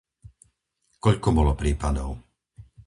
Koľko 1.05 1.29
bolo 1.37 1.53
prípadov? 1.61 2.09